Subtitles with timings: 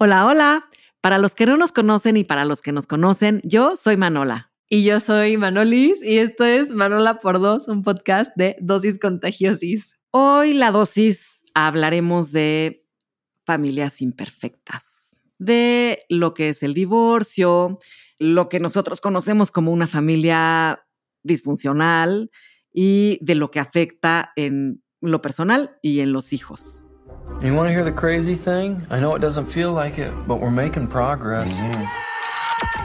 [0.00, 0.68] Hola, hola.
[1.00, 4.52] Para los que no nos conocen y para los que nos conocen, yo soy Manola.
[4.68, 9.96] Y yo soy Manolis y esto es Manola por Dos, un podcast de dosis contagiosis.
[10.12, 12.86] Hoy la dosis hablaremos de
[13.44, 17.80] familias imperfectas, de lo que es el divorcio,
[18.20, 20.86] lo que nosotros conocemos como una familia
[21.24, 22.30] disfuncional
[22.72, 26.84] y de lo que afecta en lo personal y en los hijos.
[27.40, 28.84] You want to hear the crazy thing?
[28.90, 31.48] I know it doesn't feel like it, but we're making progress.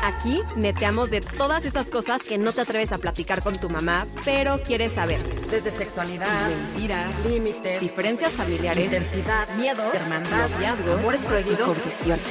[0.04, 4.06] Aquí neteamos de todas estas cosas que no te atreves a platicar con tu mamá,
[4.24, 5.18] pero quieres saber.
[5.50, 11.68] Desde sexualidad, Mentiras, límites, diferencias familiares, intensidad, miedos, hermandad, noviazgos, amores prohibidos.
[11.68, 12.26] confesiones.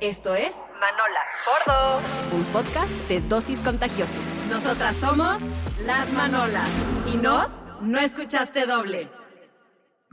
[0.00, 1.24] Esto es Manola
[1.66, 2.00] Gordo,
[2.36, 4.24] un podcast de dosis contagiosos.
[4.50, 5.38] Nosotras somos
[5.84, 6.68] las Manolas.
[7.12, 7.48] Y no,
[7.80, 9.08] no escuchaste doble.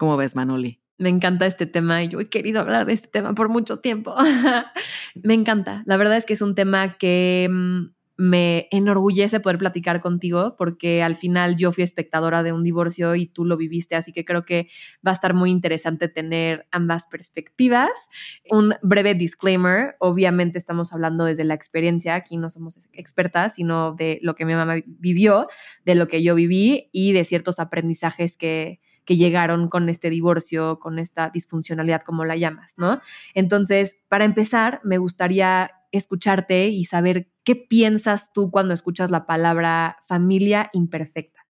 [0.02, 0.82] ¿Cómo ves, Manoli?
[0.98, 4.16] Me encanta este tema y yo he querido hablar de este tema por mucho tiempo.
[5.24, 5.84] me encanta.
[5.86, 7.82] La verdad es que es un tema que mm,
[8.18, 13.28] me enorgullece poder platicar contigo porque al final yo fui espectadora de un divorcio y
[13.28, 14.70] tú lo viviste, así que creo que
[15.06, 17.92] va a estar muy interesante tener ambas perspectivas.
[18.50, 24.18] Un breve disclaimer, obviamente estamos hablando desde la experiencia, aquí no somos expertas, sino de
[24.24, 25.48] lo que mi mamá vivió,
[25.86, 30.80] de lo que yo viví y de ciertos aprendizajes que que llegaron con este divorcio,
[30.80, 33.02] con esta disfuncionalidad, como la llamas, ¿no?
[33.34, 39.98] Entonces, para empezar, me gustaría escucharte y saber qué piensas tú cuando escuchas la palabra
[40.08, 41.46] familia imperfecta.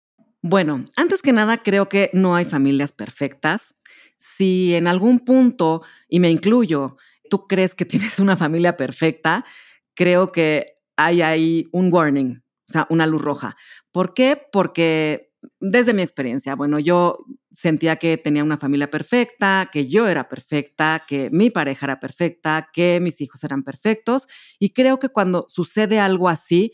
[0.41, 3.75] Bueno, antes que nada, creo que no hay familias perfectas.
[4.17, 6.97] Si en algún punto, y me incluyo,
[7.29, 9.45] tú crees que tienes una familia perfecta,
[9.93, 13.55] creo que hay ahí un warning, o sea, una luz roja.
[13.91, 14.41] ¿Por qué?
[14.51, 15.26] Porque
[15.59, 17.19] desde mi experiencia, bueno, yo
[17.53, 22.69] sentía que tenía una familia perfecta, que yo era perfecta, que mi pareja era perfecta,
[22.71, 24.27] que mis hijos eran perfectos.
[24.59, 26.73] Y creo que cuando sucede algo así,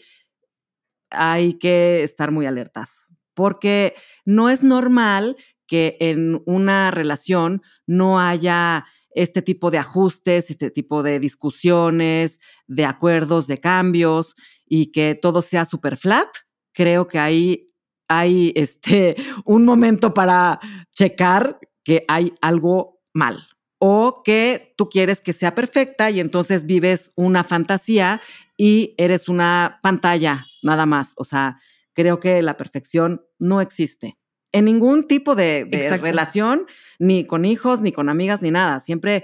[1.09, 5.37] hay que estar muy alertas, porque no es normal
[5.67, 12.85] que en una relación no haya este tipo de ajustes, este tipo de discusiones, de
[12.85, 16.27] acuerdos, de cambios y que todo sea súper flat.
[16.73, 17.72] Creo que ahí
[18.19, 19.15] hay este,
[19.45, 20.59] un momento para
[20.93, 23.47] checar que hay algo mal
[23.79, 28.21] o que tú quieres que sea perfecta y entonces vives una fantasía
[28.57, 31.13] y eres una pantalla nada más.
[31.17, 31.57] O sea,
[31.93, 34.17] creo que la perfección no existe
[34.53, 36.67] en ningún tipo de, de relación,
[36.99, 38.79] ni con hijos, ni con amigas, ni nada.
[38.79, 39.23] Siempre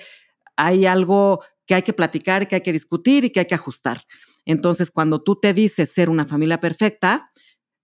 [0.58, 4.02] hay algo que hay que platicar, que hay que discutir y que hay que ajustar.
[4.46, 7.32] Entonces, cuando tú te dices ser una familia perfecta,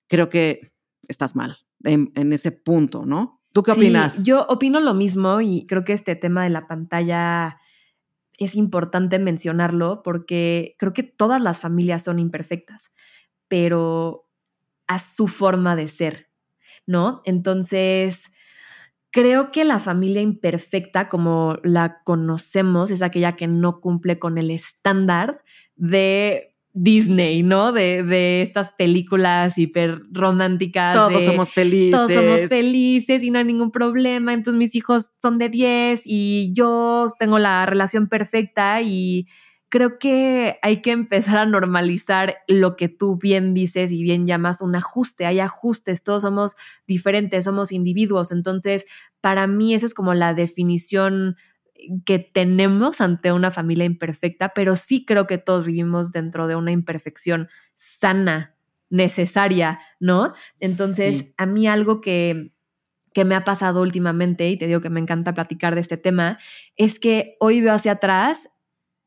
[0.10, 0.72] creo que
[1.08, 3.42] estás mal en, ese punto, ¿no?
[3.52, 4.24] ¿Tú qué opinas?
[4.24, 7.60] yo opino lo mismo y creo que este tema de la pantalla
[8.38, 12.92] es importante mencionarlo porque creo que todas las familias son imperfectas,
[13.48, 14.30] pero
[14.88, 16.30] a su forma de ser,
[16.86, 17.22] ¿no?
[17.26, 18.24] Entonces,
[19.12, 24.52] creo que la familia imperfecta, como la conocemos, es aquella que no cumple con el
[24.52, 25.42] estándar
[25.76, 27.72] de Disney, ¿no?
[27.72, 30.94] De, de estas películas hiper románticas.
[30.94, 31.92] Todos somos felices.
[31.92, 34.34] Todos somos felices y no hay ningún problema.
[34.34, 39.26] Entonces mis hijos son de 10 y yo tengo la relación perfecta y
[39.70, 44.60] creo que hay que empezar a normalizar lo que tú bien dices y bien llamas
[44.60, 45.26] un ajuste.
[45.26, 46.56] Hay ajustes, todos somos
[46.86, 48.34] diferentes, somos individuos.
[48.34, 48.86] Entonces,
[49.22, 51.38] para mí eso es como la definición
[52.06, 56.72] que tenemos ante una familia imperfecta, pero sí creo que todos vivimos dentro de una
[56.72, 58.56] imperfección sana,
[58.90, 60.34] necesaria, ¿no?
[60.60, 62.54] Entonces, a mí algo que,
[63.14, 66.38] que me ha pasado últimamente, y te digo que me encanta platicar de este tema,
[66.76, 68.50] es que hoy veo hacia atrás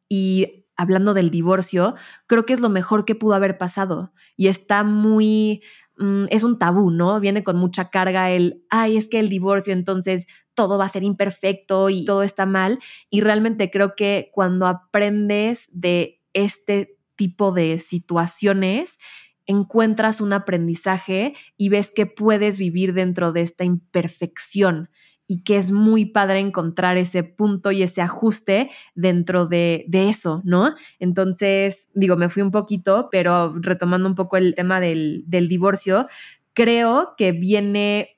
[0.08, 1.94] y hablando del divorcio,
[2.26, 5.62] creo que es lo mejor que pudo haber pasado y está muy
[5.98, 7.20] mm, es un tabú, ¿no?
[7.20, 10.26] Viene con mucha carga el, ay, es que el divorcio entonces
[10.58, 12.80] todo va a ser imperfecto y todo está mal.
[13.10, 18.98] Y realmente creo que cuando aprendes de este tipo de situaciones,
[19.46, 24.90] encuentras un aprendizaje y ves que puedes vivir dentro de esta imperfección
[25.28, 30.74] y que es muy padre encontrar ese punto y ese ajuste dentro de, eso, ¿no?
[30.98, 36.08] Entonces, digo, me fui un poquito, pero retomando un poco el tema del, del divorcio,
[36.52, 38.17] creo que viene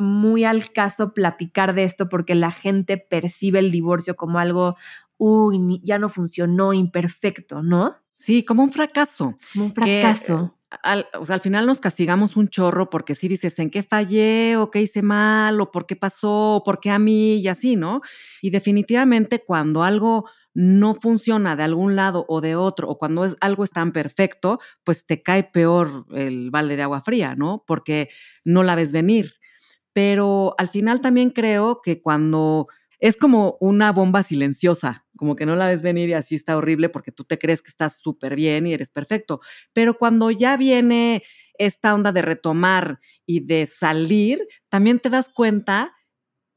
[0.00, 4.76] muy al caso platicar de esto porque la gente percibe el divorcio como algo,
[5.18, 7.94] uy, ya no funcionó, imperfecto, ¿no?
[8.14, 9.36] Sí, como un fracaso.
[9.52, 10.56] Como un fracaso.
[10.82, 14.56] al, o sea, al final nos castigamos un chorro porque sí dices en qué fallé
[14.56, 17.76] o qué hice mal o por qué pasó o por qué a mí y así,
[17.76, 18.02] ¿no?
[18.42, 23.36] Y definitivamente cuando algo no funciona de algún lado o de otro, o cuando es,
[23.40, 27.64] algo es tan perfecto, pues te cae peor el balde de agua fría, ¿no?
[27.66, 28.08] Porque
[28.44, 29.39] no la ves venir.
[29.92, 35.56] Pero al final también creo que cuando es como una bomba silenciosa, como que no
[35.56, 38.66] la ves venir y así está horrible porque tú te crees que estás súper bien
[38.66, 39.40] y eres perfecto.
[39.72, 41.22] Pero cuando ya viene
[41.58, 45.94] esta onda de retomar y de salir, también te das cuenta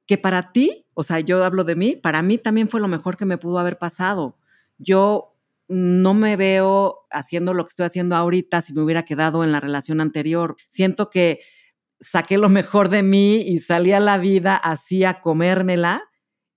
[0.05, 3.17] que para ti, o sea, yo hablo de mí, para mí también fue lo mejor
[3.17, 4.37] que me pudo haber pasado.
[4.77, 5.35] Yo
[5.67, 9.59] no me veo haciendo lo que estoy haciendo ahorita si me hubiera quedado en la
[9.59, 10.57] relación anterior.
[10.69, 11.39] Siento que
[12.03, 16.03] saqué lo mejor de mí y salí a la vida así a comérmela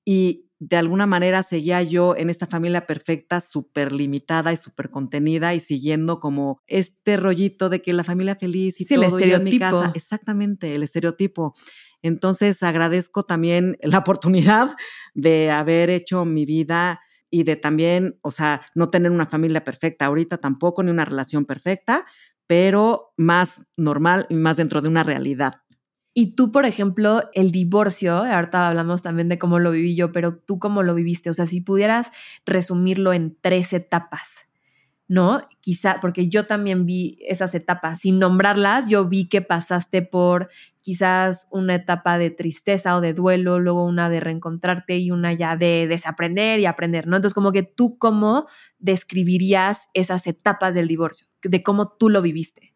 [0.05, 5.55] y de alguna manera seguía yo en esta familia perfecta, súper limitada y súper contenida
[5.55, 9.49] y siguiendo como este rollito de que la familia feliz y sí, todo el estereotipo.
[9.49, 9.93] en mi casa.
[9.95, 11.55] Exactamente, el estereotipo.
[12.03, 14.77] Entonces agradezco también la oportunidad
[15.15, 20.07] de haber hecho mi vida y de también, o sea, no tener una familia perfecta
[20.07, 22.07] ahorita tampoco, ni una relación perfecta,
[22.47, 25.55] pero más normal y más dentro de una realidad.
[26.19, 30.39] Y tú, por ejemplo, el divorcio, ahorita hablamos también de cómo lo viví yo, pero
[30.39, 32.11] tú cómo lo viviste, o sea, si pudieras
[32.47, 34.47] resumirlo en tres etapas,
[35.09, 35.47] ¿no?
[35.61, 40.49] Quizá, porque yo también vi esas etapas, sin nombrarlas, yo vi que pasaste por
[40.81, 45.57] quizás una etapa de tristeza o de duelo, luego una de reencontrarte y una ya
[45.57, 47.17] de desaprender y aprender, ¿no?
[47.17, 48.47] Entonces, como que tú cómo
[48.79, 52.75] describirías esas etapas del divorcio, de cómo tú lo viviste.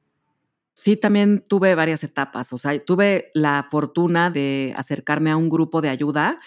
[0.75, 5.83] Sí, también tuve varias etapas, o sea, tuve la fortuna de acercarme a un grupo
[5.83, 6.41] de ayuda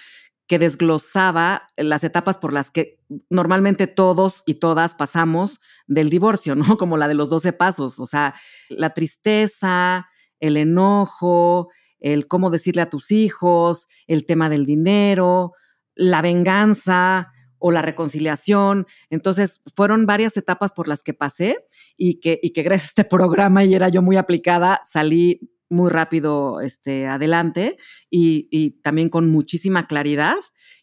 [0.48, 3.00] que desglosaba las etapas por las que
[3.30, 6.78] normalmente todos y todas pasamos del divorcio, ¿no?
[6.78, 8.34] Como la de los 12 pasos, o sea,
[8.70, 10.08] la tristeza,
[10.40, 15.54] el enojo, el cómo decirle a tus hijos, el tema del dinero,
[15.96, 17.32] la venganza,
[17.66, 18.88] o la reconciliación.
[19.10, 21.66] Entonces, fueron varias etapas por las que pasé
[21.96, 25.90] y que, y que gracias a este programa y era yo muy aplicada, salí muy
[25.90, 27.78] rápido este, adelante
[28.10, 30.36] y, y también con muchísima claridad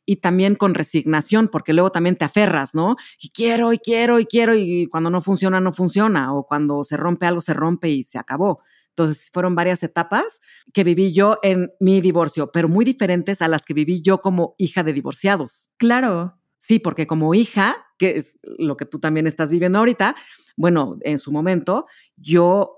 [0.07, 2.97] y también con resignación, porque luego también te aferras, ¿no?
[3.21, 6.97] Y quiero, y quiero, y quiero, y cuando no funciona, no funciona, o cuando se
[6.97, 8.61] rompe algo, se rompe y se acabó.
[8.89, 10.41] Entonces, fueron varias etapas
[10.73, 14.55] que viví yo en mi divorcio, pero muy diferentes a las que viví yo como
[14.57, 15.69] hija de divorciados.
[15.77, 16.40] Claro.
[16.61, 20.15] Sí, porque como hija, que es lo que tú también estás viviendo ahorita,
[20.59, 21.87] bueno, en su momento,
[22.17, 22.77] yo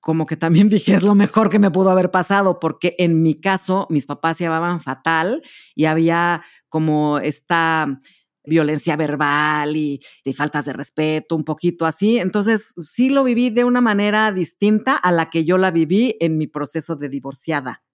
[0.00, 3.40] como que también dije, es lo mejor que me pudo haber pasado, porque en mi
[3.40, 5.42] caso, mis papás se llevaban fatal
[5.76, 8.00] y había como esta
[8.44, 10.00] violencia verbal y
[10.36, 12.18] faltas de respeto, un poquito así.
[12.18, 16.38] Entonces, sí lo viví de una manera distinta a la que yo la viví en
[16.38, 17.84] mi proceso de divorciada.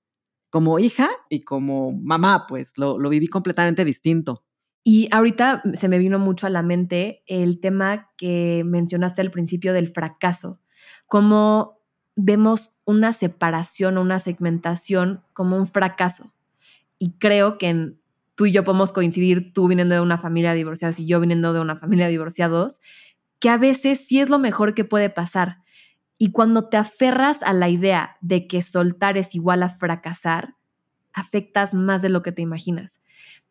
[0.49, 4.45] Como hija y como mamá, pues lo viví completamente distinto.
[4.85, 9.73] Y ahorita se me vino mucho a la mente el tema que mencionaste al principio
[9.73, 10.61] del fracaso,
[11.07, 11.79] cómo
[12.17, 16.33] vemos una separación o una segmentación como un fracaso.
[16.99, 17.95] Y creo que
[18.35, 21.61] tú y yo podemos coincidir, tú viniendo de una familia divorciada y yo viniendo de
[21.61, 22.81] una familia divorciados,
[23.39, 25.59] que a veces sí es lo mejor que puede pasar.
[26.19, 30.55] Y cuando te aferras a la idea de que soltar es igual a fracasar,
[31.13, 33.02] afectas más de lo que te imaginas.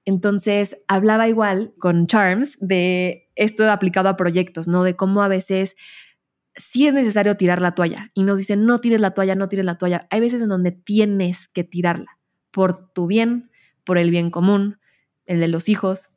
[0.06, 4.84] Entonces, hablaba igual con Charms de esto aplicado a proyectos, ¿no?
[4.84, 5.76] De cómo a veces
[6.56, 9.66] sí es necesario tirar la toalla y nos dicen, no tires la toalla, no tires
[9.66, 10.08] la toalla.
[10.10, 12.20] Hay veces en donde tienes que tirarla
[12.52, 13.50] por tu bien,
[13.84, 14.80] por el bien común,
[15.26, 16.10] el de los hijos.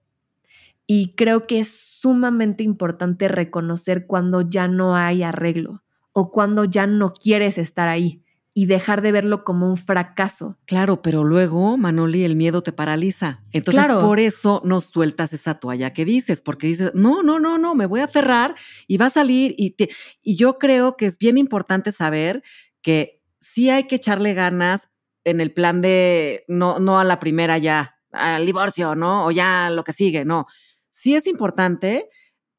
[0.86, 6.86] Y creo que es sumamente importante reconocer cuando ya no hay arreglo o cuando ya
[6.86, 8.23] no quieres estar ahí
[8.56, 10.56] y dejar de verlo como un fracaso.
[10.64, 13.40] Claro, pero luego, Manoli, el miedo te paraliza.
[13.52, 14.00] Entonces, Claro.
[14.00, 17.86] por eso no sueltas esa toalla que dices, porque dices, no, no, no, no, me
[17.86, 18.54] voy a aferrar
[18.86, 19.54] y va a salir.
[19.58, 19.90] Y, te-
[20.22, 22.44] y yo creo que es bien importante saber
[22.80, 24.88] que sí hay que echarle ganas
[25.24, 29.26] en el plan de no, no a la primera ya, al divorcio, ¿no?
[29.26, 30.46] O ya lo que sigue, no.
[30.90, 32.08] Sí es importante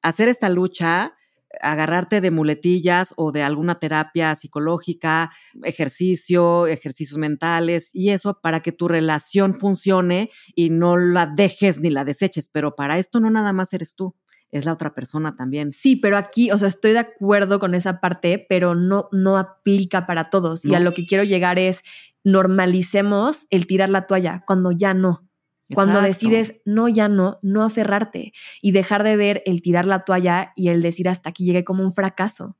[0.01, 1.14] hacer esta lucha,
[1.61, 5.31] agarrarte de muletillas o de alguna terapia psicológica,
[5.63, 11.89] ejercicio, ejercicios mentales y eso para que tu relación funcione y no la dejes ni
[11.89, 12.49] la deseches.
[12.51, 14.15] Pero para esto no nada más eres tú,
[14.51, 15.73] es la otra persona también.
[15.73, 20.05] Sí, pero aquí, o sea, estoy de acuerdo con esa parte, pero no, no aplica
[20.05, 20.65] para todos.
[20.65, 21.81] Y a lo que quiero llegar es
[22.23, 25.27] normalicemos el tirar la toalla cuando ya no.
[25.73, 30.51] Cuando decides no, ya no, no aferrarte y dejar de ver el tirar la toalla
[30.55, 32.55] y el decir hasta aquí llegué como un fracaso.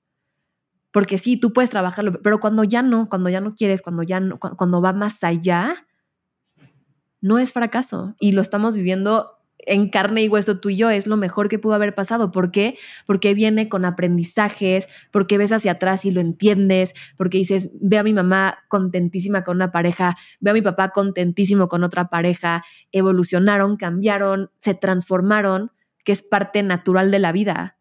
[0.92, 4.22] porque sí, tú puedes trabajarlo, pero cuando ya no, cuando ya no quieres, cuando ya
[4.22, 5.76] no, cuando va más allá,
[7.20, 9.35] no es fracaso y lo estamos viviendo
[9.66, 12.32] en carne y hueso tú y yo, es lo mejor que pudo haber pasado.
[12.32, 12.78] ¿Por qué?
[13.06, 18.04] Porque viene con aprendizajes, porque ves hacia atrás y lo entiendes, porque dices, ve a
[18.04, 23.78] mi mamá contentísima con una pareja, ve a mi papá contentísimo con otra pareja, evolucionaron,
[23.78, 25.72] cambiaron, se transformaron,
[26.04, 27.78] que es parte natural de la vida.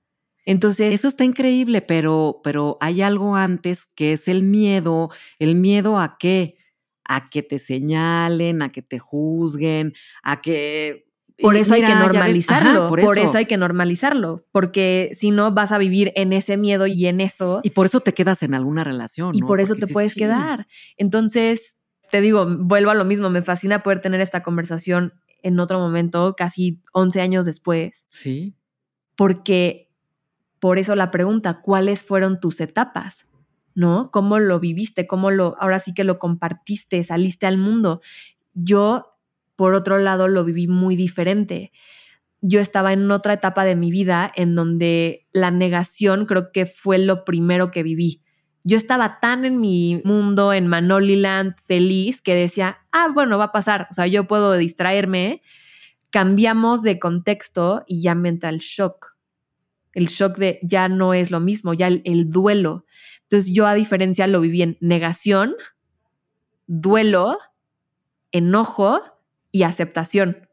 [0.46, 0.94] Entonces.
[0.94, 5.10] Eso está increíble, pero, pero hay algo antes que es el miedo.
[5.38, 6.56] ¿El miedo a qué?
[7.04, 11.06] A que te señalen, a que te juzguen, a que
[11.40, 12.88] por eso hay que normalizarlo.
[12.88, 13.38] por, eso.
[13.38, 14.44] hay que normalizarlo.
[14.52, 17.60] Porque si no, vas a vivir en ese miedo y en eso.
[17.62, 19.34] Y por eso te quedas en alguna relación.
[19.34, 20.66] Y por eso te puedes quedar.
[20.96, 21.76] Entonces,
[22.10, 23.30] te digo, vuelvo a lo mismo.
[23.30, 28.04] Me fascina poder tener esta conversación en otro momento, casi 11 años después.
[28.10, 28.54] Sí.
[29.16, 29.90] Porque
[30.60, 33.26] por eso la pregunta, ¿cuáles fueron tus etapas?
[33.74, 34.10] ¿No?
[34.12, 35.06] ¿Cómo lo viviste?
[35.06, 38.00] ¿Cómo lo, ahora sí que lo compartiste, saliste al mundo?
[38.54, 39.13] Yo
[39.56, 41.72] por otro lado, lo viví muy diferente.
[42.40, 46.98] Yo estaba en otra etapa de mi vida en donde la negación creo que fue
[46.98, 48.22] lo primero que viví.
[48.64, 53.52] Yo estaba tan en mi mundo, en Manoliland, feliz, que decía, ah, bueno, va a
[53.52, 55.42] pasar, o sea, yo puedo distraerme.
[56.10, 59.16] Cambiamos de contexto y ya me entra el shock.
[59.92, 62.84] El shock de ya no es lo mismo, ya el, el duelo.
[63.22, 65.54] Entonces yo a diferencia lo viví en negación,
[66.66, 67.38] duelo,
[68.32, 69.13] enojo
[69.54, 70.48] y aceptación.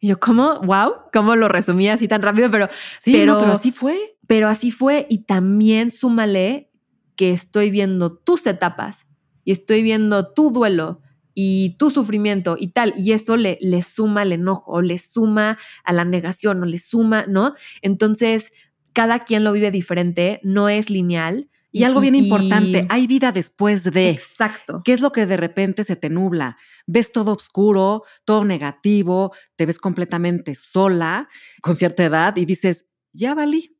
[0.00, 0.60] Y yo, ¿cómo?
[0.62, 2.50] Wow, ¿cómo lo resumí así tan rápido?
[2.50, 2.68] Pero,
[3.00, 4.16] sí, pero, pero así fue.
[4.26, 5.06] Pero así fue.
[5.10, 6.70] Y también súmale
[7.16, 9.04] que estoy viendo tus etapas
[9.44, 11.02] y estoy viendo tu duelo
[11.34, 12.94] y tu sufrimiento y tal.
[12.96, 16.78] Y eso le, le suma al enojo, o le suma a la negación, o le
[16.78, 17.52] suma, ¿no?
[17.82, 18.52] Entonces,
[18.94, 21.50] cada quien lo vive diferente, no es lineal.
[21.76, 24.08] Y, algo bien importante, hay vida después de.
[24.08, 24.80] Exacto.
[24.82, 26.56] ¿Qué es lo que de repente se te nubla?
[26.86, 31.28] Ves todo oscuro, todo negativo, te ves completamente sola,
[31.60, 33.76] con cierta edad, y dices, ya valí,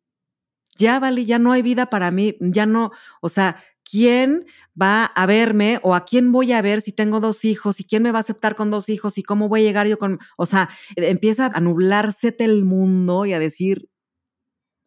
[0.77, 2.91] ya valí, ya no hay vida para mí, ya no,
[3.23, 4.45] o sea, ¿quién
[4.81, 8.03] va a verme o a quién voy a ver si tengo dos hijos y quién
[8.03, 10.45] me va a aceptar con dos hijos y cómo voy a llegar yo con, o
[10.45, 13.89] sea, empieza a nublarse el mundo y a decir,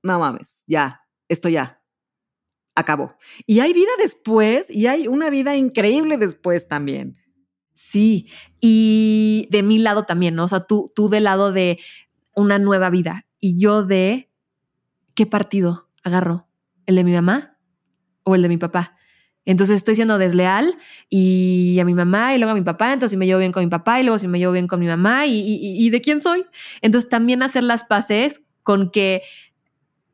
[0.03, 1.78] no mames, ya, esto ya,
[2.75, 3.15] acabó.
[3.45, 7.17] Y hay vida después y hay una vida increíble después también.
[7.73, 8.27] Sí,
[8.59, 10.45] y de mi lado también, ¿no?
[10.45, 11.79] O sea, tú, tú del lado de
[12.35, 14.29] una nueva vida y yo de
[15.15, 16.47] qué partido agarro,
[16.85, 17.57] el de mi mamá
[18.23, 18.95] o el de mi papá.
[19.45, 20.77] Entonces estoy siendo desleal
[21.09, 23.63] y a mi mamá y luego a mi papá, entonces si me llevo bien con
[23.63, 26.21] mi papá y luego si me llevo bien con mi mamá y, y de quién
[26.21, 26.45] soy.
[26.81, 29.23] Entonces también hacer las paces con que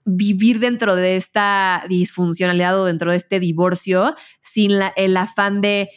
[0.05, 5.89] vivir dentro de esta disfuncionalidad o dentro de este divorcio sin el afán de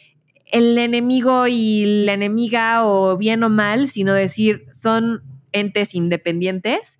[0.51, 6.99] el enemigo y la enemiga o bien o mal, sino decir son entes independientes.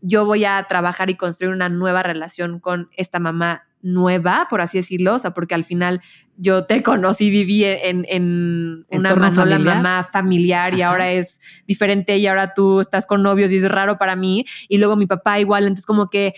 [0.00, 4.78] Yo voy a trabajar y construir una nueva relación con esta mamá nueva, por así
[4.78, 6.00] decirlo, o sea, porque al final
[6.36, 12.26] yo te conocí, viví en, en una manola mamá familiar y ahora es diferente y
[12.26, 14.46] ahora tú estás con novios y es raro para mí.
[14.68, 16.34] Y luego mi papá igual, entonces como que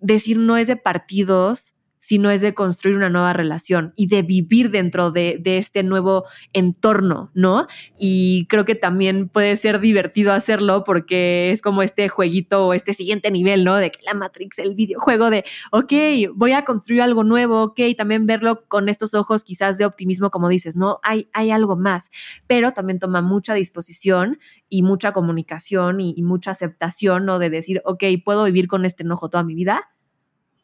[0.00, 1.75] decir no es de partidos,
[2.06, 7.32] sino es de construir una nueva relación y de vivir dentro de, este nuevo entorno,
[7.34, 7.66] ¿no?
[7.98, 12.92] Y creo que también puede ser divertido hacerlo porque es como este jueguito o este
[12.92, 13.74] siguiente nivel, ¿no?
[13.74, 15.92] De la Matrix, el videojuego de, ok,
[16.36, 20.48] voy a construir algo nuevo, ok, también verlo con estos ojos quizás de optimismo, como
[20.48, 21.00] dices, ¿no?
[21.02, 22.10] Hay, hay algo más,
[22.46, 27.40] pero también toma mucha disposición y mucha comunicación y, y mucha aceptación, ¿no?
[27.40, 29.90] De decir, ok, puedo vivir con este enojo toda mi vida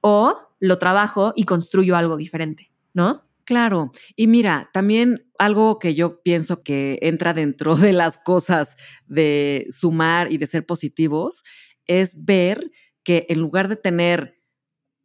[0.02, 3.25] o lo trabajo y construyo algo diferente, ¿no?
[3.44, 3.90] Claro.
[4.14, 10.30] Y mira, también algo que yo pienso que entra dentro de las cosas de sumar
[10.30, 11.42] y de ser positivos
[11.87, 12.71] es ver
[13.02, 14.40] que en lugar de tener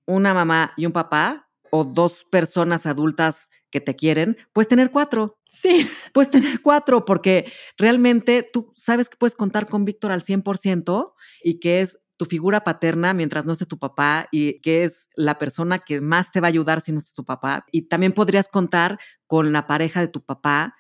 [0.06, 5.40] una mamá y un papá o dos personas adultas que te quieren, puedes tener cuatro.
[5.46, 5.88] Sí.
[6.14, 11.14] Puedes tener cuatro porque realmente tú sabes que puedes contar con Víctor al 100%
[11.44, 15.38] y que es tu figura paterna mientras no esté tu papá y que es la
[15.38, 17.66] persona que más te va a ayudar si no esté tu papá.
[17.72, 20.76] Y también podrías contar con la pareja de tu papá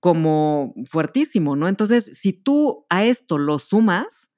[0.00, 1.68] como fuertísimo, ¿no?
[1.68, 4.31] Entonces, si tú a esto lo sumas,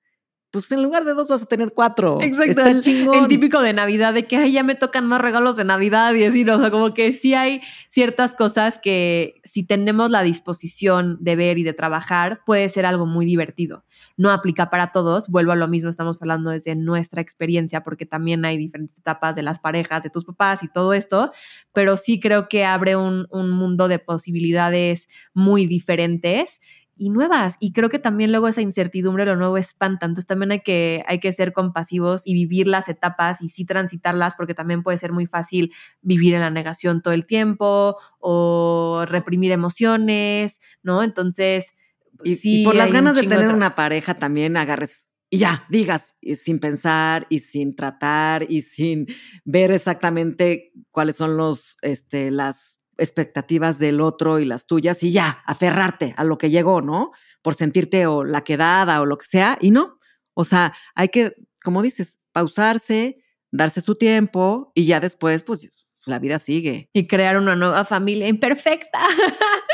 [0.54, 2.18] pues en lugar de dos vas a tener cuatro.
[2.22, 2.60] Exacto.
[2.60, 3.16] Está el, chingón.
[3.16, 6.22] el típico de Navidad, de que Ay, ya me tocan más regalos de Navidad y
[6.22, 6.54] así, ¿no?
[6.54, 11.58] o sea, como que sí hay ciertas cosas que si tenemos la disposición de ver
[11.58, 13.84] y de trabajar, puede ser algo muy divertido.
[14.16, 18.44] No aplica para todos, vuelvo a lo mismo, estamos hablando desde nuestra experiencia, porque también
[18.44, 21.32] hay diferentes etapas de las parejas, de tus papás y todo esto,
[21.72, 26.60] pero sí creo que abre un, un mundo de posibilidades muy diferentes
[26.96, 27.56] y nuevas.
[27.60, 30.06] Y creo que también luego esa incertidumbre, lo nuevo espanta.
[30.06, 34.36] Entonces también hay que, hay que ser compasivos y vivir las etapas y sí transitarlas,
[34.36, 35.72] porque también puede ser muy fácil
[36.02, 41.02] vivir en la negación todo el tiempo o reprimir emociones, ¿no?
[41.02, 41.74] Entonces,
[42.22, 42.62] Y, sí.
[42.62, 46.60] y por las ganas de tener una pareja también agarres y ya, digas, y sin
[46.60, 49.08] pensar y sin tratar y sin
[49.44, 55.42] ver exactamente cuáles son los, este, las expectativas del otro y las tuyas y ya,
[55.46, 57.12] aferrarte a lo que llegó, ¿no?
[57.42, 59.98] Por sentirte o la quedada o lo que sea y no.
[60.34, 63.18] O sea, hay que, como dices, pausarse,
[63.50, 65.70] darse su tiempo y ya después, pues
[66.06, 66.90] la vida sigue.
[66.92, 69.00] Y crear una nueva familia imperfecta.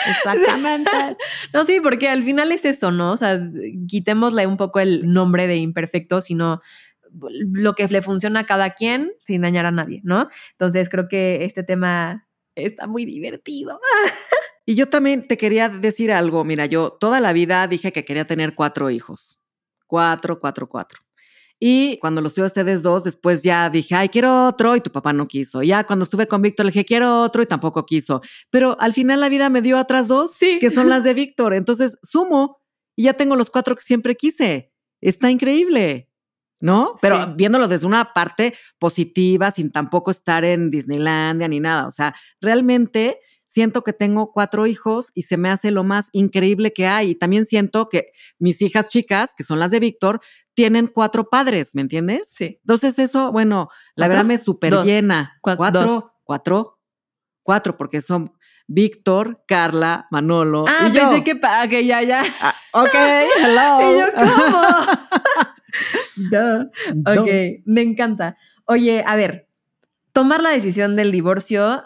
[0.08, 0.90] Exactamente.
[1.52, 3.12] No, sí, porque al final es eso, ¿no?
[3.12, 3.40] O sea,
[3.88, 6.60] quitémosle un poco el nombre de imperfecto, sino
[7.12, 10.28] lo que le funciona a cada quien sin dañar a nadie, ¿no?
[10.52, 12.28] Entonces creo que este tema
[12.66, 13.80] está muy divertido.
[14.66, 16.44] Y yo también te quería decir algo.
[16.44, 19.40] Mira, yo toda la vida dije que quería tener cuatro hijos.
[19.86, 21.00] Cuatro, cuatro, cuatro.
[21.58, 24.90] Y cuando los tuve a ustedes dos, después ya dije, ay, quiero otro, y tu
[24.90, 25.62] papá no quiso.
[25.62, 28.22] Ya cuando estuve con Víctor, le dije, quiero otro, y tampoco quiso.
[28.50, 30.58] Pero al final la vida me dio otras dos, Sí.
[30.58, 31.52] que son las de Víctor.
[31.52, 32.62] Entonces sumo
[32.96, 34.72] y ya tengo los cuatro que siempre quise.
[35.02, 36.09] Está increíble.
[36.60, 36.94] ¿No?
[37.00, 37.32] Pero Sí.
[37.36, 41.86] viéndolo desde una parte positiva, sin tampoco estar en Disneylandia ni nada.
[41.86, 46.72] O sea, realmente siento que tengo cuatro hijos y se me hace lo más increíble
[46.72, 47.10] que hay.
[47.10, 50.20] Y también siento que mis hijas chicas, que son las de Víctor,
[50.54, 52.28] tienen cuatro padres, ¿me entiendes?
[52.32, 52.58] Sí.
[52.62, 54.08] Entonces eso, bueno, la ¿Cuatro?
[54.18, 54.84] verdad me super Dos.
[54.86, 55.38] llena.
[55.42, 56.04] Cua- cuatro, dos.
[56.24, 56.78] cuatro,
[57.42, 58.32] cuatro, porque son
[58.68, 61.00] Víctor, Carla, Manolo Ah, y yo.
[61.10, 61.40] pensé que,
[61.70, 62.22] que ya, ya.
[62.40, 63.78] Ah, ok, hello.
[63.80, 64.62] Y yo, ¿cómo?
[67.06, 67.28] Ok,
[67.64, 68.36] me encanta.
[68.66, 69.48] Oye, a ver,
[70.12, 71.84] tomar la decisión del divorcio,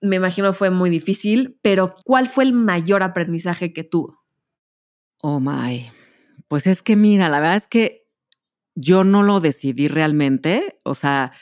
[0.00, 4.24] me imagino fue muy difícil, pero ¿cuál fue el mayor aprendizaje que tuvo?
[5.22, 5.90] Oh my.
[6.48, 8.06] Pues es que mira, la verdad es que
[8.74, 10.78] yo no lo decidí realmente.
[10.84, 11.32] O sea,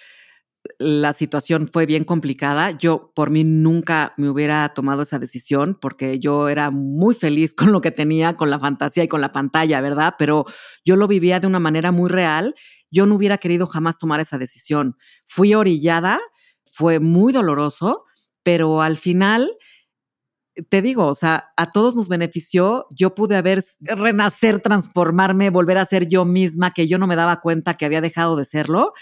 [0.83, 2.73] la situación fue bien complicada.
[2.73, 7.73] Yo por mí nunca me hubiera tomado esa decisión porque yo era muy feliz con
[7.73, 10.15] lo que tenía, con la fantasía y con la pantalla, ¿verdad?
[10.19, 10.45] Pero
[10.85, 12.55] yo lo vivía de una manera muy real.
[12.91, 14.97] Yo no hubiera querido jamás tomar esa decisión.
[15.27, 16.21] Fui orillada,
[16.73, 18.05] fue muy doloroso,
[18.43, 19.51] pero al final
[20.69, 22.87] te digo, o sea, a todos nos benefició.
[22.91, 27.41] Yo pude haber renacer, transformarme, volver a ser yo misma, que yo no me daba
[27.41, 28.93] cuenta que había dejado de serlo.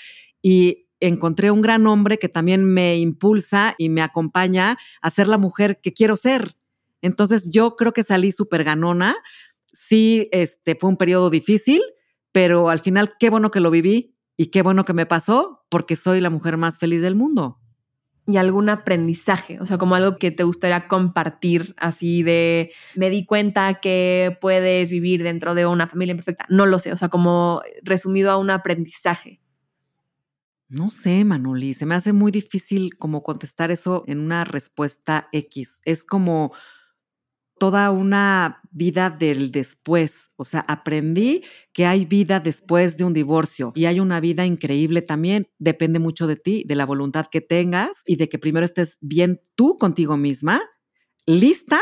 [0.42, 5.38] Y encontré un gran hombre que también me impulsa y me acompaña a ser la
[5.38, 6.56] mujer que quiero ser.
[7.02, 9.16] Entonces yo creo que salí súper ganona.
[9.72, 11.82] Sí, este fue un periodo difícil,
[12.32, 15.96] pero al final qué bueno que lo viví y qué bueno que me pasó porque
[15.96, 17.60] soy la mujer más feliz del mundo
[18.30, 23.24] y algún aprendizaje, o sea, como algo que te gustaría compartir, así de, me di
[23.24, 27.62] cuenta que puedes vivir dentro de una familia perfecta, no lo sé, o sea, como
[27.82, 29.39] resumido a un aprendizaje.
[30.70, 35.82] No sé, Manoli, se me hace muy difícil como contestar eso en una respuesta X.
[35.84, 36.52] Es como
[37.58, 40.30] toda una vida del después.
[40.36, 45.02] O sea, aprendí que hay vida después de un divorcio y hay una vida increíble
[45.02, 45.48] también.
[45.58, 49.40] Depende mucho de ti, de la voluntad que tengas y de que primero estés bien
[49.56, 50.62] tú contigo misma,
[51.26, 51.80] lista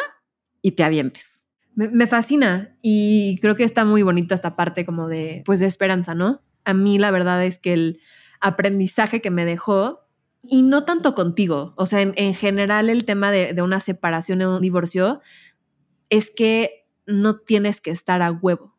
[0.63, 1.45] y te avientes.
[1.75, 5.67] Me, me fascina y creo que está muy bonito esta parte como de, pues, de
[5.67, 6.41] esperanza, ¿no?
[6.65, 8.01] A mí la verdad es que el
[8.41, 10.01] aprendizaje que me dejó,
[10.43, 14.41] y no tanto contigo, o sea, en, en general el tema de, de una separación
[14.43, 15.21] o un divorcio,
[16.11, 18.77] es que no tienes que estar a huevo.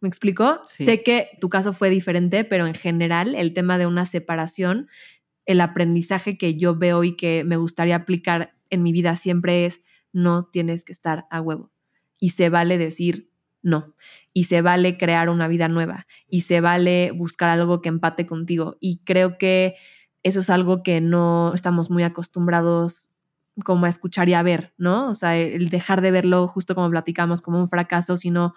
[0.00, 0.60] ¿Me explico?
[0.66, 0.84] Sí.
[0.84, 4.88] Sé que tu caso fue diferente, pero en general el tema de una separación,
[5.44, 9.80] el aprendizaje que yo veo y que me gustaría aplicar en mi vida siempre es
[10.12, 11.72] no tienes que estar a huevo.
[12.20, 13.30] Y se vale decir
[13.62, 13.94] no.
[14.32, 16.06] Y se vale crear una vida nueva.
[16.28, 18.76] Y se vale buscar algo que empate contigo.
[18.80, 19.76] Y creo que
[20.22, 23.10] eso es algo que no estamos muy acostumbrados
[23.64, 25.08] como a escuchar y a ver, ¿no?
[25.10, 28.54] O sea, el dejar de verlo justo como platicamos como un fracaso, sino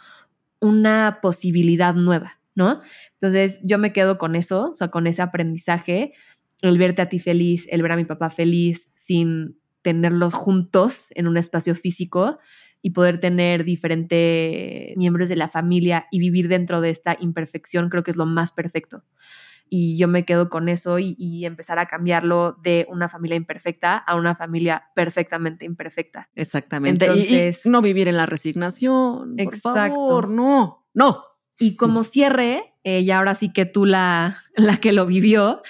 [0.60, 2.82] una posibilidad nueva, ¿no?
[3.14, 6.14] Entonces yo me quedo con eso, o sea, con ese aprendizaje,
[6.62, 11.28] el verte a ti feliz, el ver a mi papá feliz sin tenerlos juntos en
[11.28, 12.38] un espacio físico,
[12.82, 18.04] y poder tener diferentes miembros de la familia y vivir dentro de esta imperfección, creo
[18.04, 19.04] que es lo más perfecto.
[19.74, 24.16] Y yo me quedo con eso y, empezar a cambiarlo de una familia imperfecta a
[24.16, 26.30] una familia perfectamente imperfecta.
[26.36, 27.06] Exactamente.
[27.06, 29.38] Entonces, y, no vivir en la resignación.
[29.38, 31.24] Por Favor, no, no.
[31.58, 35.62] Y como cierre, eh, y ahora sí que tú la, la que lo vivió,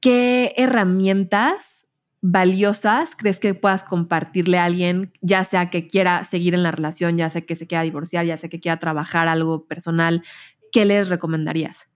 [0.00, 1.81] ¿qué herramientas
[2.22, 7.18] valiosas crees que puedas compartirle a alguien, ya sea que quiera seguir en la relación,
[7.18, 10.22] ya sea que se quiera divorciar, ya sea que quiera trabajar algo personal?
[10.70, 11.88] ¿Qué les recomendarías?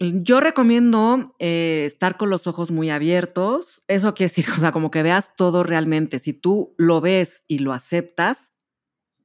[0.00, 3.82] Yo recomiendo eh, estar con los ojos muy abiertos.
[3.88, 6.18] Eso quiere decir, o sea, como que veas todo realmente.
[6.18, 8.52] Si tú lo ves y lo aceptas,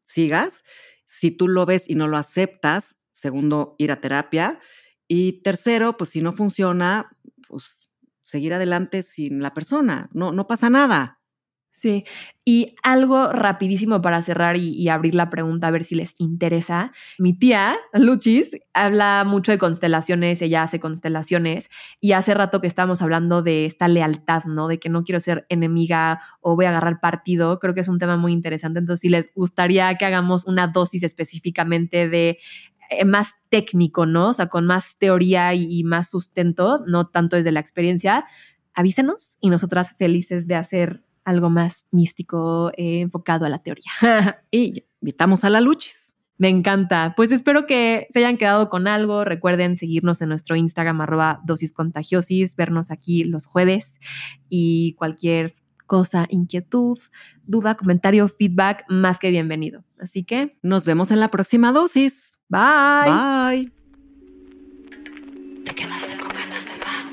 [0.04, 0.64] sigas.
[1.06, 4.60] Si tú lo ves y no lo aceptas, segundo, ir a terapia.
[5.08, 7.83] Y tercero, pues si no funciona, pues
[8.24, 10.10] seguir adelante sin la persona.
[10.14, 11.20] No, no pasa nada.
[11.76, 12.06] Sí,
[12.46, 16.92] y algo rapidísimo para cerrar y, abrir la pregunta a ver si les interesa.
[17.18, 23.02] Mi tía, Luchis, habla mucho de constelaciones, ella hace constelaciones y hace rato que estamos
[23.02, 24.68] hablando de esta lealtad, ¿no?
[24.68, 27.98] De que no quiero ser enemiga o voy a agarrar partido, creo que es un
[27.98, 28.78] tema muy interesante.
[28.78, 32.38] Entonces, si les gustaría que hagamos una dosis específicamente de
[33.06, 34.30] más técnico, ¿no?
[34.30, 38.26] O sea, con más teoría y, más sustento, no tanto desde la experiencia,
[38.74, 43.92] avísenos y nosotras felices de hacer algo más místico eh, enfocado a la teoría.
[44.52, 46.14] y invitamos a la Luchis.
[46.38, 47.14] Me encanta.
[47.16, 49.24] Pues espero que se hayan quedado con algo.
[49.24, 54.00] Recuerden seguirnos en nuestro Instagram arroba dosis contagiosis, vernos aquí los jueves
[54.50, 56.98] y cualquier cosa, inquietud,
[57.44, 59.84] duda, comentario, feedback, más que bienvenido.
[60.00, 62.33] Así que nos vemos en la próxima dosis.
[62.54, 63.10] Bye.
[63.10, 63.72] Bye.
[65.66, 67.08] Te quedaste con ganas de más.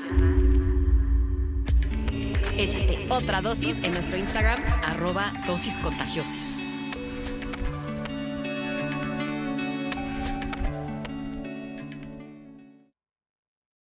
[2.57, 6.60] Échate otra dosis en nuestro Instagram, arroba dosis contagiosis.